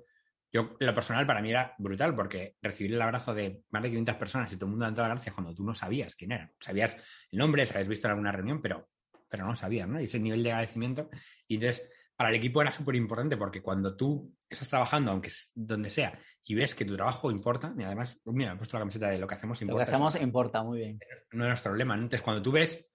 [0.51, 4.17] yo, lo personal para mí era brutal porque recibir el abrazo de más de 500
[4.17, 6.51] personas y todo el mundo dando las gracias cuando tú no sabías quién era.
[6.61, 6.97] Sabías
[7.31, 8.89] el nombre, se habías visto en alguna reunión, pero
[9.33, 9.99] pero no sabían, ¿no?
[9.99, 11.09] Y ese nivel de agradecimiento.
[11.49, 15.89] Y entonces, para el equipo era súper importante porque cuando tú estás trabajando, aunque donde
[15.89, 19.09] sea, y ves que tu trabajo importa, y además, mira, me he puesto la camiseta
[19.09, 19.81] de lo que hacemos importa.
[19.81, 20.99] Lo que hacemos importa, muy bien.
[21.33, 22.03] No es nuestro problema, ¿no?
[22.03, 22.91] Entonces, cuando tú ves,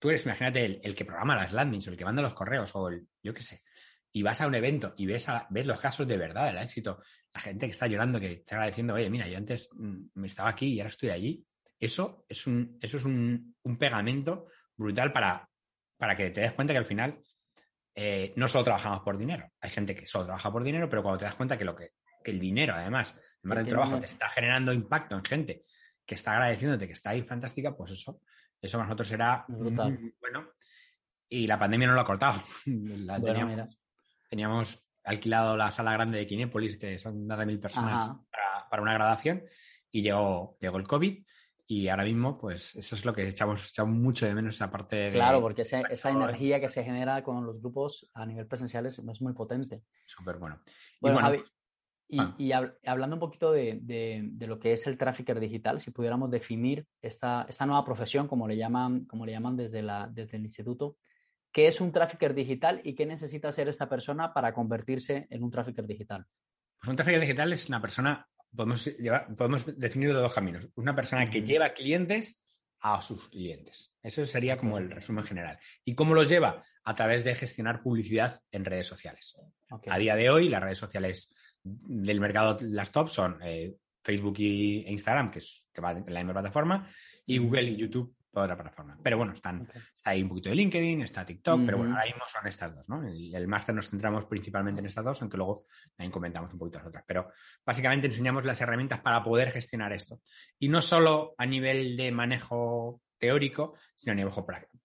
[0.00, 2.88] tú eres, imagínate, el, que programa las landings o el que manda los correos o
[2.88, 3.62] el, yo qué sé,
[4.12, 7.00] y vas a un evento y ves, a, ves los casos de verdad del éxito,
[7.32, 10.48] la gente que está llorando, que está agradeciendo, oye, mira, yo antes mm, me estaba
[10.48, 11.46] aquí y ahora estoy allí,
[11.78, 15.48] eso es un, eso es un, un pegamento brutal para,
[16.02, 17.22] para que te des cuenta que al final
[17.94, 19.48] eh, no solo trabajamos por dinero.
[19.60, 21.92] Hay gente que solo trabaja por dinero, pero cuando te das cuenta que, lo que,
[22.24, 25.62] el dinero, además, en del trabajo, te está generando impacto en gente
[26.04, 28.20] que está agradeciéndote, que está ahí fantástica, pues eso,
[28.60, 29.70] eso para nosotros era muy
[30.20, 30.48] bueno.
[31.28, 32.42] Y la pandemia no lo ha cortado.
[34.28, 38.82] teníamos, alquilado la sala grande de Kinépolis, que son nada de mil personas para, para,
[38.82, 39.44] una graduación,
[39.92, 41.24] y llegó, llegó el COVID
[41.66, 44.96] y ahora mismo, pues eso es lo que echamos, echamos mucho de menos esa parte
[44.96, 45.12] de...
[45.12, 49.32] Claro, porque esa, energía que se genera con los grupos a nivel presencial es, muy
[49.32, 49.82] potente.
[50.04, 50.60] Súper bueno.
[51.00, 51.42] Bueno, y, Javi,
[52.08, 52.74] y, ah.
[52.84, 57.46] hablando un poquito de, de, lo que es el trafficker digital, si pudiéramos definir esta,
[57.48, 60.98] esta nueva profesión, como le llaman, como le llaman desde, la, desde el instituto,
[61.52, 65.50] ¿qué es un trafficker digital y qué necesita ser esta persona para convertirse en un
[65.50, 66.26] trafficker digital?
[66.78, 70.68] Pues un trafficker digital es una persona podemos, llevar, podemos definirlo de dos caminos.
[70.76, 72.42] Una persona que lleva clientes
[72.80, 73.92] a sus clientes.
[74.02, 75.58] Eso sería como el resumen general.
[75.84, 76.62] ¿Y cómo los lleva?
[76.84, 79.36] A través de gestionar publicidad en redes sociales.
[79.88, 84.90] A día de hoy, las redes sociales del mercado, las top son eh, Facebook e
[84.90, 86.88] Instagram, que, es, que va en la misma plataforma,
[87.24, 88.98] y Google y YouTube por otra plataforma.
[89.02, 92.22] Pero bueno, están, está ahí un poquito de LinkedIn, está TikTok, pero bueno, ahora mismo
[92.26, 93.06] son estas dos, ¿no?
[93.06, 96.78] El, el máster nos centramos principalmente en estas dos, aunque luego también comentamos un poquito
[96.78, 97.04] las otras.
[97.06, 97.30] Pero
[97.64, 100.20] básicamente enseñamos las herramientas para poder gestionar esto.
[100.58, 104.32] Y no solo a nivel de manejo teórico, sino a nivel,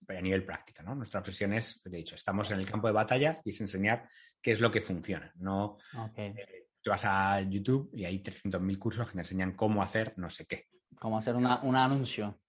[0.10, 0.94] a nivel práctico, ¿no?
[0.94, 4.08] Nuestra presión es, he dicho, estamos en el campo de batalla y es enseñar
[4.42, 5.78] qué es lo que funciona, no...
[6.16, 10.30] Eh, tú vas a YouTube y hay 300.000 cursos que te enseñan cómo hacer no
[10.30, 10.68] sé qué.
[11.00, 12.40] Cómo hacer una, un anuncio.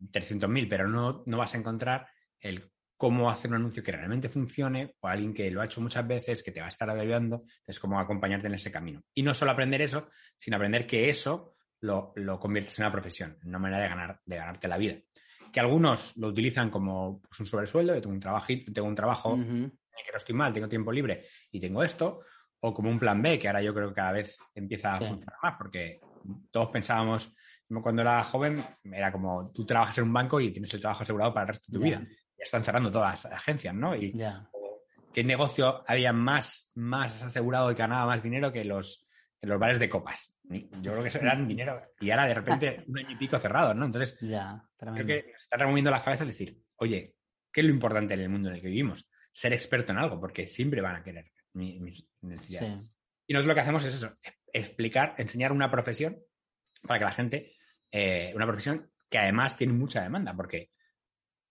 [0.00, 2.08] 300.000, pero no, no vas a encontrar
[2.38, 6.06] el cómo hacer un anuncio que realmente funcione o alguien que lo ha hecho muchas
[6.06, 9.02] veces, que te va a estar ayudando, es como acompañarte en ese camino.
[9.14, 13.38] Y no solo aprender eso, sino aprender que eso lo, lo conviertes en una profesión,
[13.42, 14.96] en una manera de, ganar, de ganarte la vida.
[15.50, 19.34] Que algunos lo utilizan como pues, un sobresueldo, yo tengo un, trabajo, tengo un trabajo
[19.34, 19.72] en
[20.04, 22.20] que no estoy mal, tengo tiempo libre y tengo esto,
[22.60, 25.38] o como un plan B, que ahora yo creo que cada vez empieza a funcionar
[25.42, 26.00] más, porque
[26.50, 27.32] todos pensábamos
[27.82, 31.32] cuando era joven, era como tú trabajas en un banco y tienes el trabajo asegurado
[31.32, 32.02] para el resto de tu vida.
[32.36, 33.94] Ya están cerrando todas las agencias, ¿no?
[33.94, 34.18] Y
[35.12, 39.06] qué negocio había más, más asegurado y ganaba más dinero que los,
[39.40, 40.34] que los bares de copas.
[40.42, 41.80] Yo creo que eso eran dinero.
[42.00, 43.86] Y ahora de repente un año y pico cerrado, ¿no?
[43.86, 47.14] Entonces, creo que nos está removiendo las cabezas decir, oye,
[47.52, 49.08] ¿qué es lo importante en el mundo en el que vivimos?
[49.32, 52.96] Ser experto en algo, porque siempre van a querer mis necesidades.
[53.26, 54.16] Y nosotros lo que hacemos es eso,
[54.52, 56.18] explicar, enseñar una profesión
[56.82, 57.52] para que la gente,
[57.90, 60.70] eh, una profesión que además tiene mucha demanda, porque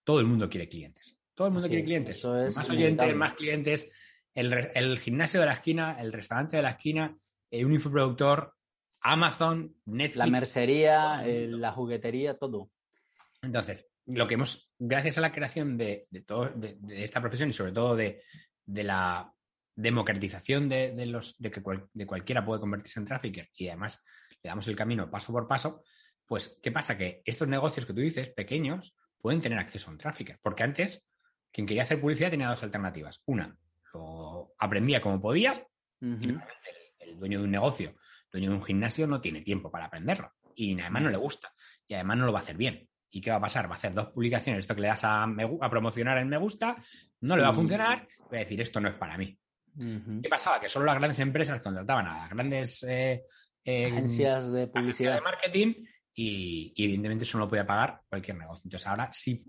[0.04, 1.16] todo el mundo quiere clientes.
[1.34, 2.24] Todo el mundo quiere clientes.
[2.24, 3.90] más oyentes, más clientes.
[4.34, 7.16] El, gimnasio de la esquina, el restaurante de la esquina,
[7.50, 8.54] eh, un infoproductor,
[9.02, 10.16] Amazon, Netflix.
[10.16, 12.70] La mercería, la juguetería, todo.
[13.42, 17.72] Entonces, lo que hemos, gracias a la creación de, todo, de, esta profesión y sobre
[17.72, 18.22] todo de,
[18.66, 19.32] la
[19.74, 21.62] democratización de, los, de que
[21.94, 24.02] de cualquiera puede convertirse en trafficker y además
[24.42, 25.82] le damos el camino paso por paso,
[26.30, 26.96] pues, ¿qué pasa?
[26.96, 30.38] Que estos negocios que tú dices, pequeños, pueden tener acceso a un trafficker.
[30.40, 31.04] Porque antes,
[31.50, 33.20] quien quería hacer publicidad tenía dos alternativas.
[33.26, 33.58] Una,
[33.92, 35.66] lo aprendía como podía,
[36.00, 36.28] y
[37.00, 37.96] el, dueño de un negocio,
[38.30, 40.32] dueño de un gimnasio, no tiene tiempo para aprenderlo.
[40.54, 41.52] Y además no le gusta.
[41.88, 42.88] Y además no lo va a hacer bien.
[43.10, 43.66] ¿Y qué va a pasar?
[43.68, 46.76] Va a hacer dos publicaciones, esto que le das a, a promocionar en me gusta,
[47.22, 49.36] no le va a funcionar, va a decir, esto no es para mí.
[49.76, 50.60] ¿Qué pasaba?
[50.60, 53.24] Que solo las grandes empresas contrataban a las grandes eh,
[53.66, 55.16] agencias de publicidad.
[55.16, 55.74] de marketing
[56.22, 58.62] y, evidentemente eso no lo puede pagar cualquier negocio.
[58.66, 59.42] Entonces ahora sí,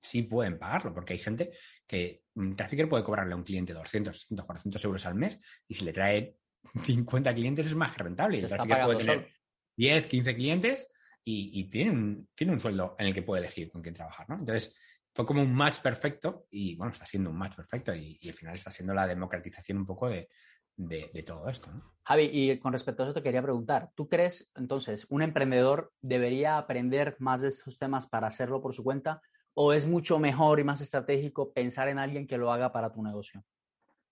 [0.00, 1.52] sí pueden pagarlo porque hay gente
[1.86, 5.84] que un trafficker puede cobrarle a un cliente 200, 400 euros al mes y si
[5.84, 6.36] le trae
[6.84, 8.38] 50 clientes es más rentable.
[8.38, 9.28] Y el trafficker puede tener
[9.76, 10.88] 10, 15 clientes
[11.24, 14.28] y, tiene, un, tiene un sueldo en el que puede elegir con quién trabajar.
[14.28, 14.36] ¿no?
[14.36, 14.74] Entonces
[15.12, 18.34] fue como un match perfecto y bueno, está siendo un match perfecto y, y al
[18.34, 20.28] final está siendo la democratización un poco de,
[20.76, 21.70] de, todo esto.
[22.04, 26.58] Javi, y con respecto a eso te quería preguntar, ¿tú crees entonces un emprendedor debería
[26.58, 29.22] aprender más de estos temas para hacerlo por su cuenta
[29.54, 33.02] o es mucho mejor y más estratégico pensar en alguien que lo haga para tu
[33.02, 33.44] negocio?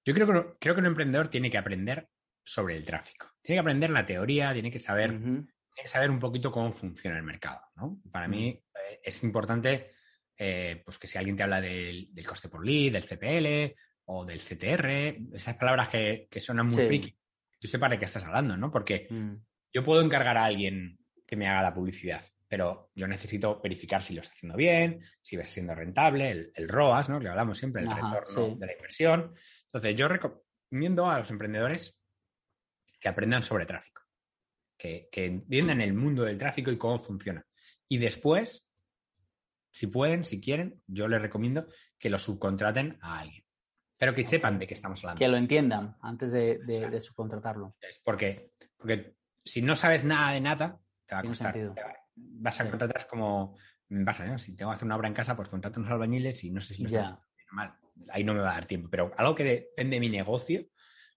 [0.04, 2.08] Yo creo que, creo que un emprendedor tiene que aprender
[2.42, 3.28] sobre el tráfico.
[3.42, 5.46] Tiene que aprender la teoría, tiene que saber, tiene
[5.82, 7.60] que saber un poquito cómo funciona el mercado.
[8.10, 9.92] Para mí eh, es importante
[10.36, 14.24] eh, pues que si alguien te habla del, del, coste por lead, del CPL o
[14.24, 17.16] del CTR, esas palabras que, que suenan muy friki,
[17.58, 18.70] tú sepas de qué estás hablando, ¿no?
[18.70, 19.34] Porque mm.
[19.72, 24.14] yo puedo encargar a alguien que me haga la publicidad, pero yo necesito verificar si
[24.14, 27.18] lo está haciendo bien, si va siendo rentable, el, ROAS, ¿no?
[27.20, 29.34] Que hablamos siempre, el retorno de la inversión.
[29.66, 31.98] Entonces, yo recomiendo a los emprendedores
[33.00, 34.02] que aprendan sobre tráfico,
[34.76, 37.46] que, que entiendan el mundo del tráfico y cómo funciona.
[37.88, 38.68] Y después,
[39.70, 41.66] si pueden, si quieren, yo les recomiendo
[41.98, 43.43] que lo subcontraten a alguien
[44.04, 45.18] pero que sepan de qué estamos hablando.
[45.18, 47.74] Que lo entiendan antes de, subcontratarlo.
[48.04, 51.56] Porque, porque si no sabes nada de nada, te va a costar.
[52.14, 53.56] vas a contratar como.
[53.88, 56.50] Vas a, Si tengo que hacer una obra en casa, pues contrato unos albañiles y
[56.50, 57.18] no sé si lo estás
[57.52, 57.72] mal.
[58.10, 58.90] Ahí no me va a dar tiempo.
[58.90, 60.66] Pero algo que depende de mi negocio,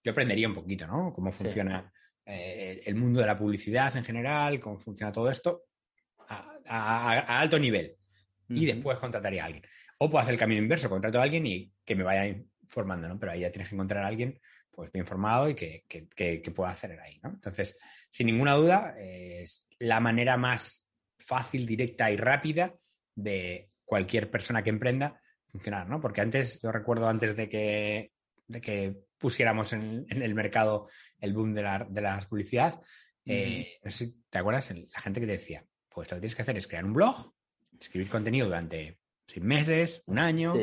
[0.02, 1.12] yo aprendería un poquito, ¿no?
[1.12, 1.92] Cómo funciona
[2.24, 5.64] eh, el mundo de la publicidad en general, cómo funciona todo esto
[6.30, 7.98] a, alto nivel.
[8.48, 9.66] Y después contrataría a alguien.
[9.98, 12.34] O puedo hacer el camino inverso, contrato a alguien y que me vaya
[12.68, 13.20] formando, ¿no?
[13.20, 14.40] Pero ahí ya tienes que encontrar a alguien
[14.72, 15.86] pues bien formado y que,
[16.56, 17.30] pueda hacer ahí, ¿no?
[17.30, 17.76] Entonces,
[18.10, 22.76] sin ninguna duda, es la manera más fácil, directa y rápida
[23.16, 26.00] de cualquier persona que emprenda funcionar, ¿no?
[26.00, 28.12] Porque antes, yo recuerdo antes de que,
[28.48, 30.88] de que pusiéramos en, el mercado
[31.20, 32.80] el boom de la, de las publicidad,
[33.26, 36.36] eh, no sé si te acuerdas, la gente que te decía, pues lo que tienes
[36.36, 37.34] que hacer es crear un blog,
[37.80, 40.54] escribir contenido durante seis meses, un año,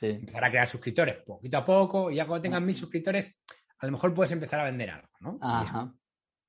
[0.00, 3.36] Empezar a crear suscriptores poquito a poco y ya cuando tengan mil suscriptores,
[3.78, 5.38] a lo mejor puedes empezar a vender algo, ¿no?
[5.40, 5.94] Ajá.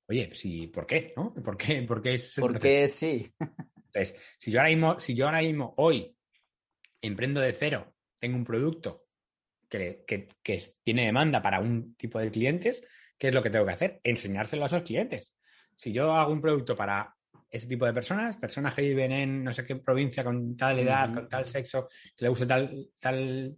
[0.08, 1.12] Oye, sí, ¿por qué?
[1.16, 1.32] ¿No?
[1.32, 1.82] ¿Por qué?
[1.82, 3.32] ¿Por qué es Porque sí.
[3.38, 6.16] Entonces, si yo ahora mismo, si yo ahora mismo hoy
[7.00, 9.04] emprendo de cero, tengo un producto
[9.68, 12.82] que, que, que tiene demanda para un tipo de clientes,
[13.18, 14.00] ¿qué es lo que tengo que hacer?
[14.02, 15.34] Enseñárselo a esos clientes.
[15.76, 17.14] Si yo hago un producto para
[17.52, 21.12] ese tipo de personas, personas que viven en no sé qué provincia con tal edad,
[21.12, 21.86] con tal sexo,
[22.16, 23.54] que le guste tal, tal,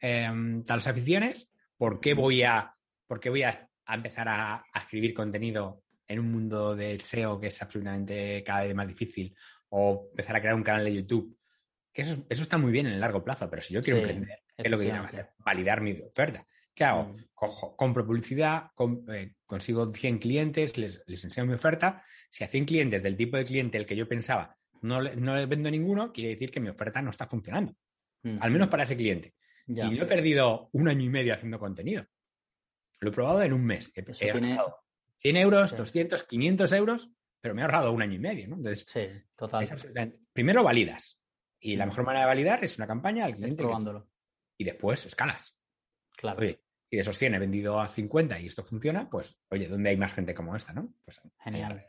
[0.00, 2.74] eh, tales aficiones, ¿por qué voy a,
[3.06, 8.42] por voy a, empezar a, escribir contenido en un mundo de SEO que es absolutamente
[8.42, 9.36] cada vez más difícil?
[9.68, 11.36] O empezar a crear un canal de YouTube.
[11.92, 14.44] Que eso, eso está muy bien en el largo plazo, pero si yo quiero emprender,
[14.56, 15.30] ¿qué es lo que quiero hacer?
[15.38, 16.46] Validar mi oferta.
[16.76, 17.04] ¿Qué hago?
[17.04, 17.74] Mm.
[17.74, 18.70] compro publicidad,
[19.08, 22.02] eh, consigo 100 clientes, les, enseño mi oferta.
[22.30, 25.34] Si a 100 clientes del tipo de cliente el que yo pensaba no le, no
[25.34, 27.74] le vendo ninguno, quiere decir que mi oferta no está funcionando.
[28.40, 29.34] Al menos para ese cliente.
[29.68, 32.04] Y yo he perdido un año y medio haciendo contenido.
[32.98, 33.90] Lo he probado en un mes.
[33.94, 34.84] He, gastado
[35.18, 37.10] 100 euros, 200, 500 euros,
[37.40, 38.48] pero me he ahorrado un año y medio.
[38.48, 38.56] ¿no?
[38.56, 40.18] Entonces, sí, total.
[40.32, 41.20] primero validas.
[41.58, 43.62] Y la mejor manera de validar es una campaña al cliente.
[43.62, 44.10] probándolo.
[44.58, 45.56] y después escalas.
[46.16, 46.40] Claro.
[46.40, 49.90] Oye, y de esos 100 he vendido a 50 y esto funciona, pues, oye, ¿dónde
[49.90, 50.92] hay más gente como esta, no?
[51.04, 51.84] Pues, Genial.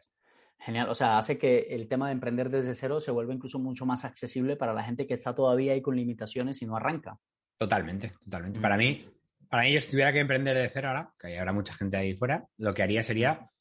[0.59, 3.85] Genial, o sea, hace que el tema de emprender desde cero se vuelva incluso mucho
[3.85, 7.19] más accesible para la gente que está todavía ahí con limitaciones y no arranca.
[7.57, 8.59] Totalmente, totalmente.
[8.59, 9.07] Para mí,
[9.49, 12.47] para mí, si tuviera que emprender de cero ahora, que habrá mucha gente ahí fuera,
[12.57, 13.51] lo que haría sería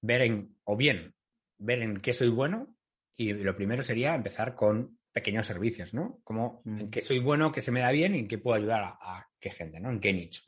[0.00, 1.14] ver en, o bien,
[1.58, 2.74] ver en qué soy bueno,
[3.16, 6.20] y lo primero sería empezar con pequeños servicios, ¿no?
[6.24, 8.82] Como en qué soy bueno, qué se me da bien y en qué puedo ayudar
[9.00, 9.90] a, qué gente, ¿no?
[9.90, 10.42] En qué nicho.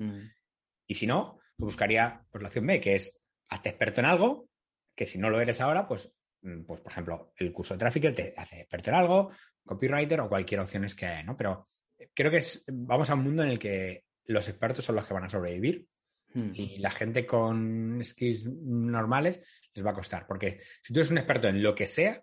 [0.87, 3.12] Y si no, pues buscaría pues, la opción B, que es
[3.49, 4.49] hazte experto en algo,
[4.94, 8.12] que si no lo eres ahora, pues, mm, pues por ejemplo, el curso de tráfico
[8.12, 9.31] te hace experto en algo,
[9.64, 11.37] copywriter o cualquier opción es que hay, ¿no?
[11.37, 11.68] Pero
[12.14, 15.14] creo que es, vamos a un mundo en el que los expertos son los que
[15.14, 15.87] van a sobrevivir
[16.35, 16.51] hmm.
[16.55, 19.40] y la gente con skills normales
[19.75, 20.27] les va a costar.
[20.27, 22.22] Porque si tú eres un experto en lo que sea,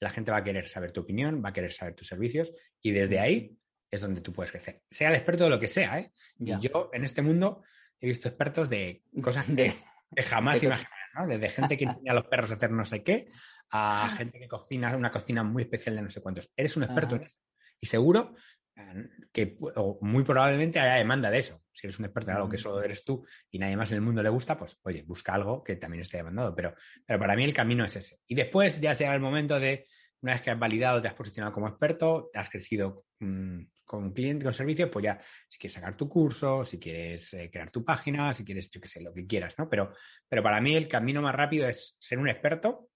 [0.00, 2.52] la gente va a querer saber tu opinión, va a querer saber tus servicios
[2.82, 3.56] y desde ahí
[3.90, 4.82] es donde tú puedes crecer.
[4.90, 6.12] Sea el experto de lo que sea, ¿eh?
[6.38, 7.62] Y yo en este mundo
[8.02, 9.74] he visto expertos de cosas que,
[10.28, 11.26] jamás imaginé, ¿no?
[11.26, 13.30] Desde gente que enseña a los perros a hacer no sé qué,
[13.70, 16.52] a gente que cocina una cocina muy especial de no sé cuántos.
[16.56, 17.38] Eres un experto en eso.
[17.80, 18.34] Y seguro
[19.32, 21.62] que o muy probablemente haya demanda de eso.
[21.72, 24.02] Si eres un experto en algo que solo eres tú y nadie más en el
[24.02, 26.54] mundo le gusta, pues oye, busca algo que también esté demandado.
[26.54, 26.74] Pero,
[27.06, 28.18] pero para mí el camino es ese.
[28.26, 29.86] Y después ya sea el momento de,
[30.22, 34.12] una vez que has validado, te has posicionado como experto, te has crecido mm, con
[34.12, 37.84] cliente, con servicio, pues ya, si quieres sacar tu curso, si quieres eh, crear tu
[37.84, 39.68] página, si quieres, yo qué sé, lo que quieras, ¿no?
[39.68, 39.92] Pero,
[40.28, 42.88] pero para mí el camino más rápido es ser un experto,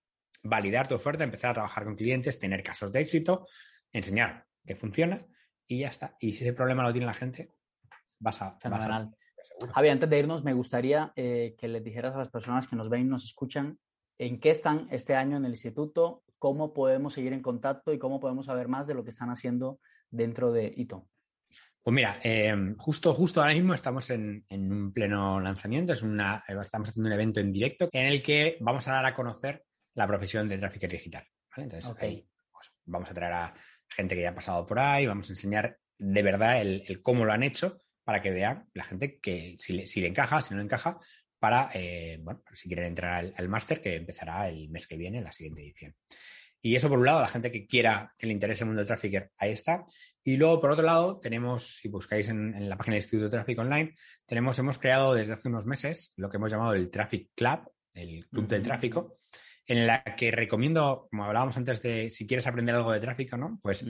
[0.43, 3.47] validar tu oferta, empezar a trabajar con clientes, tener casos de éxito,
[3.93, 5.19] enseñar que funciona
[5.67, 6.17] y ya está.
[6.21, 7.53] Y si ese problema lo tiene la gente,
[8.21, 8.57] vas a...
[8.61, 9.11] Fenomenal.
[9.75, 12.89] Javi, antes de irnos, me gustaría eh, que les dijeras a las personas que nos
[12.89, 13.79] ven y nos escuchan
[14.19, 18.20] en qué están este año en el instituto, cómo podemos seguir en contacto y cómo
[18.20, 21.09] podemos saber más de lo que están haciendo dentro de ITO.
[21.83, 26.88] Pues mira, em, justo, justo ahora mismo estamos en, un pleno lanzamiento, es una, estamos
[26.88, 30.49] haciendo un evento en directo en el que vamos a dar a conocer la profesión
[30.49, 31.25] de tráfico digital.
[31.57, 33.55] Entonces, ahí pues, vamos a traer a
[33.88, 37.33] gente que ya ha pasado por ahí, vamos a enseñar de verdad el, cómo lo
[37.33, 40.59] han hecho para que vean la gente que si le, si le encaja, si no
[40.59, 40.99] le encaja,
[41.38, 45.33] para, eh, bueno, si quieren entrar al, máster que empezará el mes que viene, la
[45.33, 45.94] siguiente edición.
[46.61, 48.88] Y eso por un lado, la gente que quiera, que le interese el mundo del
[48.88, 49.85] tráfico, ahí está.
[50.25, 53.62] Y luego, por otro lado, tenemos, si buscáis en, la página del Instituto de Tráfico
[53.62, 53.94] Online,
[54.27, 58.27] tenemos, hemos creado desde hace unos meses lo que hemos llamado el Traffic Club, el
[58.27, 59.20] Club del Tráfico,
[59.66, 63.59] en la que recomiendo, como hablábamos antes de si quieres aprender algo de tráfico, ¿no?
[63.62, 63.85] Pues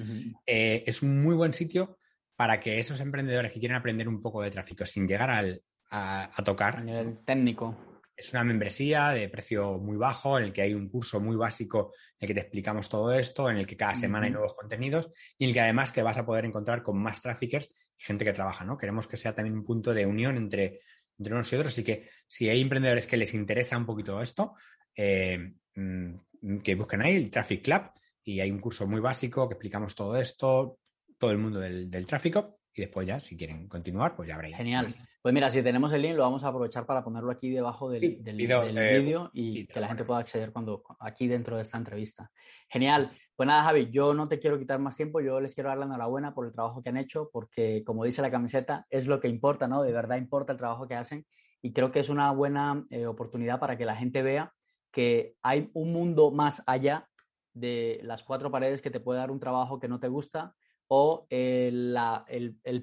[0.47, 1.99] eh, es un muy buen sitio
[2.35, 6.31] para que esos emprendedores que quieren aprender un poco de tráfico sin llegar al, a,
[6.45, 6.77] tocar.
[6.77, 8.03] A nivel técnico.
[8.17, 11.93] Es una membresía de precio muy bajo, en el que hay un curso muy básico
[12.19, 15.11] en el que te explicamos todo esto, en el que cada semana hay nuevos contenidos
[15.37, 18.25] y en el que además te vas a poder encontrar con más traffickers y gente
[18.25, 18.79] que trabaja, ¿no?
[18.79, 20.81] Queremos que sea también un punto de unión entre,
[21.19, 21.75] entre unos y otros.
[21.75, 24.55] Así que si hay emprendedores que les interesa un poquito esto,
[24.95, 27.83] eh, Mm, que busquen ahí el Traffic Club
[28.23, 30.79] y hay un curso muy básico que explicamos todo esto,
[31.19, 34.55] todo el mundo del, tráfico y después ya, si quieren continuar, pues ya habréis.
[34.55, 34.89] Genial.
[35.23, 38.19] Pues mira, si tenemos el link, lo vamos a aprovechar para ponerlo aquí debajo del,
[38.21, 42.31] vídeo eh, y que la gente pueda acceder cuando aquí dentro de esta entrevista.
[42.69, 43.11] Genial.
[43.35, 45.87] Pues nada, Javi, yo no te quiero quitar más tiempo, yo les quiero dar la
[45.87, 49.29] enhorabuena por el trabajo que han hecho, porque como dice la camiseta, es lo que
[49.29, 49.83] importa, ¿no?
[49.83, 51.25] De verdad importa el trabajo que hacen
[51.63, 54.53] y creo que es una buena eh, oportunidad para que la gente vea
[54.93, 57.09] que hay un mundo más allá
[57.55, 60.55] de las cuatro paredes que te puede dar un trabajo que no te gusta
[60.89, 61.95] o el,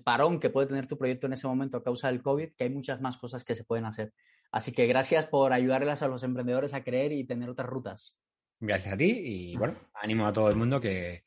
[0.03, 2.69] parón que puede tener tu proyecto en ese momento a causa del COVID, que hay
[2.69, 4.13] muchas más cosas que se pueden hacer.
[4.51, 8.15] Así que gracias por ayudarles a los emprendedores a creer y tener otras rutas.
[8.59, 11.23] Gracias a ti y bueno, animo a todo el mundo que,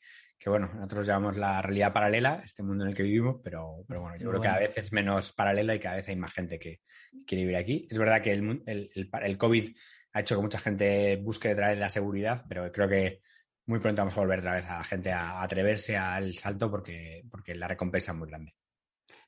[0.47, 4.17] bueno, nosotros llamamos la realidad paralela, este mundo en el que vivimos, pero, pero bueno,
[4.17, 6.81] yo creo que cada vez es menos paralela y cada vez hay más gente que,
[7.27, 7.89] quiere vivir aquí.
[7.91, 9.77] Es verdad que el, el, el COVID
[10.13, 13.21] ha hecho que mucha gente busque otra vez la seguridad, pero creo que
[13.67, 17.25] muy pronto vamos a volver otra vez a la gente a atreverse al salto porque,
[17.31, 18.53] porque la recompensa es muy grande.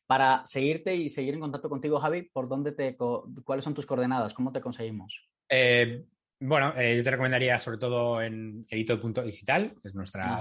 [0.07, 2.97] Para seguirte y seguir en contacto contigo, Javi, ¿por dónde te,
[3.45, 4.33] ¿cuáles son tus coordenadas?
[4.33, 5.29] ¿Cómo te conseguimos?
[5.49, 6.07] Eh,
[6.41, 10.41] bueno, eh, yo te recomendaría sobre todo en elito.digital, que es nuestra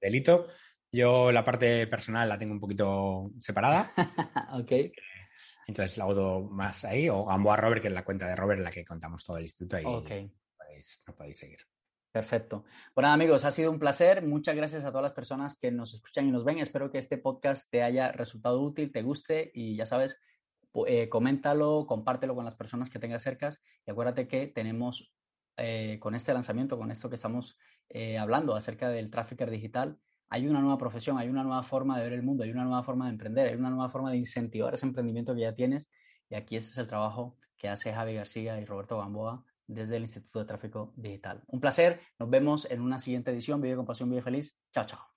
[0.00, 0.46] delito.
[0.90, 3.92] Yo la parte personal la tengo un poquito separada.
[4.54, 4.72] ok.
[5.66, 8.64] Entonces la hago más ahí, o Gamboa Robert, que es la cuenta de Robert en
[8.64, 9.84] la que contamos todo el instituto ahí.
[9.84, 10.10] Ok.
[10.56, 11.58] Podéis, podéis seguir.
[12.14, 12.64] Perfecto.
[12.94, 14.22] Bueno, amigos, ha sido un placer.
[14.22, 16.60] Muchas gracias a todas las personas que nos escuchan y nos ven.
[16.60, 20.16] Espero que este podcast te haya resultado útil, te guste y ya sabes,
[20.86, 23.50] eh, coméntalo, compártelo con las personas que tengas cerca
[23.84, 25.12] y acuérdate que tenemos
[25.56, 27.58] eh, con este lanzamiento, con esto que estamos
[27.88, 29.98] eh, hablando acerca del tráfico digital,
[30.28, 32.84] hay una nueva profesión, hay una nueva forma de ver el mundo, hay una nueva
[32.84, 35.88] forma de emprender, hay una nueva forma de incentivar ese emprendimiento que ya tienes.
[36.30, 40.02] Y aquí ese es el trabajo que hace Javi García y Roberto Gamboa desde el
[40.02, 41.42] Instituto de Tráfico Digital.
[41.46, 43.60] Un placer, nos vemos en una siguiente edición.
[43.60, 44.54] Vive con pasión, vive feliz.
[44.72, 45.14] Chao, chao.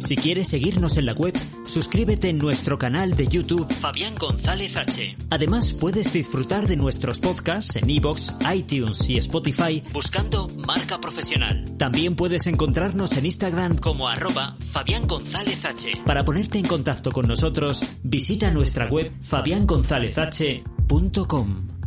[0.00, 1.34] Si quieres seguirnos en la web,
[1.64, 5.16] suscríbete en nuestro canal de YouTube Fabián González H.
[5.30, 11.64] Además, puedes disfrutar de nuestros podcasts en iVoox, iTunes y Spotify buscando Marca Profesional.
[11.76, 16.02] También puedes encontrarnos en Instagram como arroba Fabián González H.
[16.06, 21.79] Para ponerte en contacto con nosotros, visita nuestra web fabiangonzalezh.com.